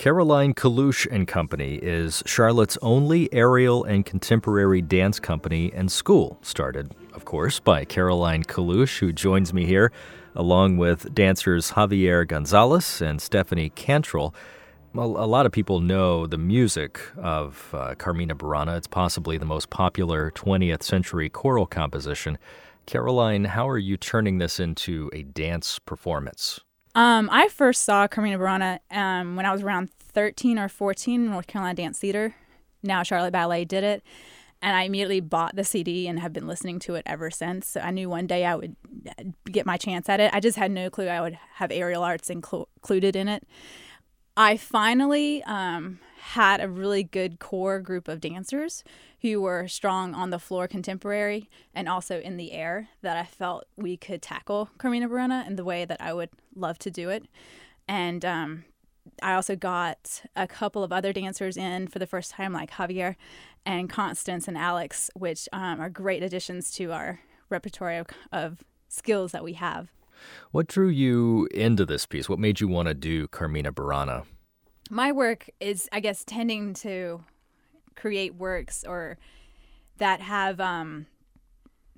[0.00, 6.94] Caroline Calouche and Company is Charlotte's only aerial and contemporary dance company and school, started,
[7.12, 9.92] of course, by Caroline Calouche, who joins me here,
[10.34, 14.34] along with dancers Javier Gonzalez and Stephanie Cantrell.
[14.94, 18.78] A lot of people know the music of uh, Carmina Burana.
[18.78, 22.38] It's possibly the most popular 20th century choral composition.
[22.86, 26.60] Caroline, how are you turning this into a dance performance?
[26.94, 31.46] Um, I first saw Carmina Burana um, when I was around 13 or 14 North
[31.46, 32.34] Carolina Dance Theater.
[32.82, 34.02] Now Charlotte Ballet did it.
[34.62, 37.66] And I immediately bought the CD and have been listening to it ever since.
[37.66, 38.76] So I knew one day I would
[39.50, 40.30] get my chance at it.
[40.34, 43.46] I just had no clue I would have aerial arts inclu- included in it.
[44.36, 48.84] I finally um, had a really good core group of dancers
[49.22, 53.64] who were strong on the floor contemporary and also in the air that I felt
[53.76, 57.24] we could tackle Carmina Burana in the way that I would love to do it.
[57.88, 58.64] And um,
[59.22, 63.16] I also got a couple of other dancers in for the first time, like Javier
[63.64, 69.32] and Constance and Alex, which um, are great additions to our repertoire of, of skills
[69.32, 69.88] that we have.
[70.50, 72.28] What drew you into this piece?
[72.28, 74.26] What made you want to do Carmina Burana?
[74.90, 77.24] My work is, I guess, tending to
[77.94, 79.18] create works or
[79.98, 81.06] that have um,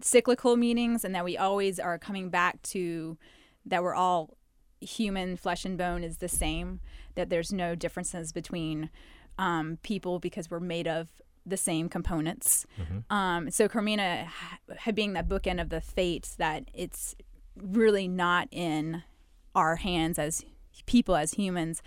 [0.00, 3.16] cyclical meanings and that we always are coming back to
[3.64, 4.36] that we're all
[4.80, 6.80] human flesh and bone is the same
[7.14, 8.90] that there's no differences between
[9.38, 11.08] um, people because we're made of
[11.46, 13.12] the same components mm-hmm.
[13.14, 14.28] um, so carmina
[14.94, 17.14] being that bookend of the fates that it's
[17.56, 19.02] really not in
[19.54, 20.44] our hands as
[20.86, 21.82] people as humans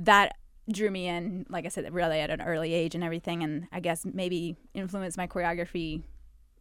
[0.00, 0.36] that
[0.70, 3.80] drew me in, like I said, really at an early age and everything, and I
[3.80, 6.02] guess maybe influenced my choreography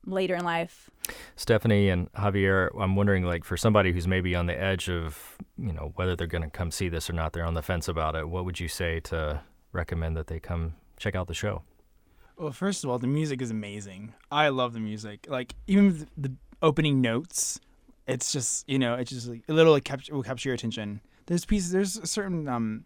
[0.06, 0.90] later in life.
[1.36, 5.74] Stephanie and Javier, I'm wondering, like, for somebody who's maybe on the edge of, you
[5.74, 8.16] know, whether they're going to come see this or not, they're on the fence about
[8.16, 8.30] it.
[8.30, 9.42] What would you say to
[9.74, 11.64] recommend that they come check out the show?
[12.38, 14.14] Well, first of all, the music is amazing.
[14.32, 15.28] I love the music.
[15.30, 17.60] Like, even the opening notes,
[18.08, 21.02] it's just, you know, it's just like, it literally capture, will capture your attention.
[21.26, 22.86] There's pieces, there's a certain, um,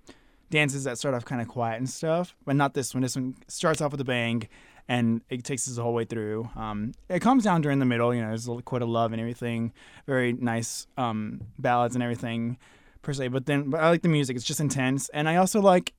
[0.54, 3.02] dances that start off kind of quiet and stuff, but not this one.
[3.02, 4.48] This one starts off with a bang,
[4.88, 6.48] and it takes us the whole way through.
[6.56, 8.14] Um, it comes down during the middle.
[8.14, 9.74] You know, there's a little quote of love and everything,
[10.06, 12.58] very nice um, ballads and everything
[13.02, 13.30] per se.
[13.30, 14.36] But then, but I like the music.
[14.36, 15.94] It's just intense, and I also like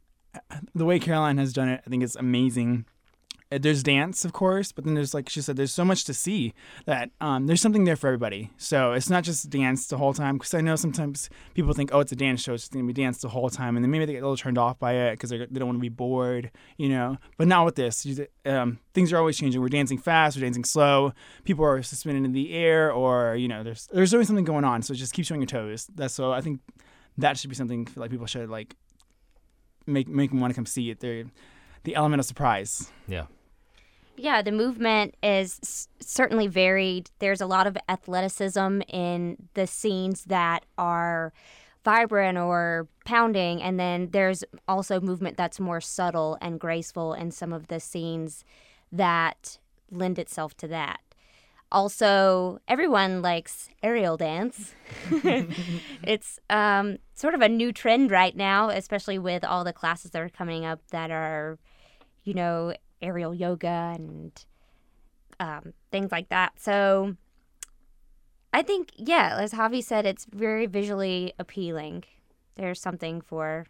[0.72, 1.82] the way Caroline has done it.
[1.84, 2.86] I think it's amazing.
[3.54, 6.14] Uh, there's dance, of course, but then there's like she said, there's so much to
[6.14, 6.52] see
[6.86, 8.50] that um, there's something there for everybody.
[8.56, 10.38] So it's not just dance the whole time.
[10.38, 13.18] Because I know sometimes people think, oh, it's a dance show, it's to be dance
[13.18, 15.30] the whole time, and then maybe they get a little turned off by it because
[15.30, 17.18] they don't want to be bored, you know.
[17.38, 18.06] But not with this.
[18.44, 19.60] Um, things are always changing.
[19.60, 21.12] We're dancing fast, we're dancing slow.
[21.44, 24.82] People are suspended in the air, or you know, there's there's always something going on.
[24.82, 25.88] So just keep showing your toes.
[25.94, 26.60] That's so I think
[27.18, 28.74] that should be something like people should like
[29.86, 31.00] make make them want to come see it.
[31.00, 31.24] They're
[31.84, 32.90] the element of surprise.
[33.06, 33.26] Yeah.
[34.16, 37.10] Yeah, the movement is certainly varied.
[37.18, 41.32] There's a lot of athleticism in the scenes that are
[41.84, 47.52] vibrant or pounding, and then there's also movement that's more subtle and graceful in some
[47.52, 48.44] of the scenes
[48.92, 49.58] that
[49.90, 51.00] lend itself to that.
[51.72, 54.74] Also, everyone likes aerial dance.
[56.04, 60.22] it's um, sort of a new trend right now, especially with all the classes that
[60.22, 61.58] are coming up that are,
[62.22, 62.72] you know,
[63.04, 64.44] aerial yoga and
[65.40, 66.52] um, things like that.
[66.58, 67.16] So
[68.52, 72.04] I think, yeah, as Javi said, it's very visually appealing.
[72.54, 73.66] There's something for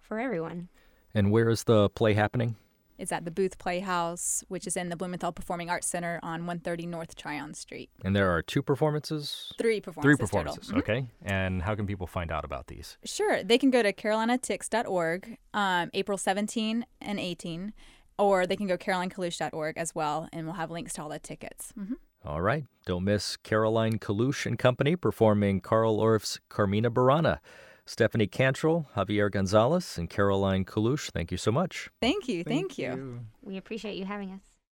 [0.00, 0.68] for everyone.
[1.14, 2.56] And where is the play happening?
[2.98, 6.86] It's at the Booth Playhouse, which is in the Blumenthal Performing Arts Center on 130
[6.86, 7.90] North Tryon Street.
[8.04, 9.52] And there are two performances?
[9.56, 10.18] Three performances.
[10.18, 10.78] Three performances, mm-hmm.
[10.78, 11.06] okay.
[11.22, 12.98] And how can people find out about these?
[13.04, 13.44] Sure.
[13.44, 17.72] They can go to carolinatix.org um, April 17 and 18
[18.18, 21.72] or they can go carolinecalouche.org as well, and we'll have links to all the tickets.
[21.78, 21.94] Mm-hmm.
[22.24, 22.64] All right.
[22.84, 27.38] Don't miss Caroline Calouche and Company performing Carl Orff's Carmina Burana.
[27.86, 31.88] Stephanie Cantrell, Javier Gonzalez, and Caroline Calouche, thank you so much.
[32.02, 32.44] Thank you.
[32.44, 32.94] Thank, thank you.
[32.94, 33.20] you.
[33.40, 34.40] We appreciate you having us.